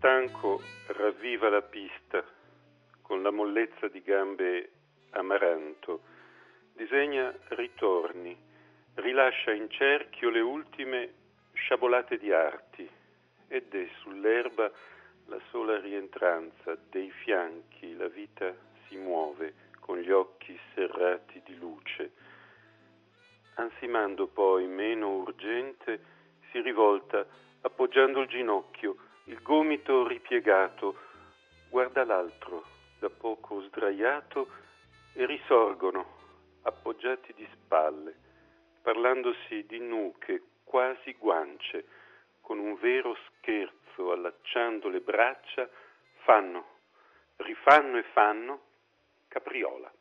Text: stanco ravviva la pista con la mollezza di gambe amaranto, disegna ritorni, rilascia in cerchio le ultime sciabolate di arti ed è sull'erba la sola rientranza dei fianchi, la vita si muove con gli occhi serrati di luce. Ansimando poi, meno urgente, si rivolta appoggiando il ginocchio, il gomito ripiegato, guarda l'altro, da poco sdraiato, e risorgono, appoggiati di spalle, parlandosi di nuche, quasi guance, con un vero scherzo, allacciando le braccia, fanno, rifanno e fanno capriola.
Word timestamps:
stanco 0.00 0.62
ravviva 0.86 1.50
la 1.50 1.60
pista 1.60 2.24
con 3.02 3.22
la 3.22 3.30
mollezza 3.30 3.86
di 3.88 4.00
gambe 4.00 4.70
amaranto, 5.10 6.00
disegna 6.72 7.30
ritorni, 7.48 8.34
rilascia 8.94 9.52
in 9.52 9.68
cerchio 9.68 10.30
le 10.30 10.40
ultime 10.40 11.12
sciabolate 11.52 12.16
di 12.16 12.32
arti 12.32 12.88
ed 13.46 13.74
è 13.74 13.88
sull'erba 14.00 14.72
la 15.26 15.38
sola 15.50 15.78
rientranza 15.78 16.78
dei 16.88 17.10
fianchi, 17.10 17.94
la 17.94 18.08
vita 18.08 18.54
si 18.88 18.96
muove 18.96 19.52
con 19.80 19.98
gli 19.98 20.10
occhi 20.10 20.58
serrati 20.72 21.42
di 21.44 21.58
luce. 21.58 22.12
Ansimando 23.56 24.28
poi, 24.28 24.66
meno 24.66 25.16
urgente, 25.16 26.00
si 26.50 26.62
rivolta 26.62 27.26
appoggiando 27.60 28.22
il 28.22 28.28
ginocchio, 28.28 29.08
il 29.30 29.40
gomito 29.42 30.08
ripiegato, 30.08 30.96
guarda 31.68 32.04
l'altro, 32.04 32.64
da 32.98 33.08
poco 33.08 33.62
sdraiato, 33.62 34.48
e 35.12 35.24
risorgono, 35.24 36.18
appoggiati 36.62 37.32
di 37.34 37.46
spalle, 37.52 38.12
parlandosi 38.82 39.64
di 39.66 39.78
nuche, 39.78 40.42
quasi 40.64 41.14
guance, 41.16 41.84
con 42.40 42.58
un 42.58 42.76
vero 42.80 43.16
scherzo, 43.28 44.10
allacciando 44.10 44.88
le 44.88 45.00
braccia, 45.00 45.68
fanno, 46.24 46.64
rifanno 47.36 47.98
e 47.98 48.02
fanno 48.12 48.60
capriola. 49.28 49.92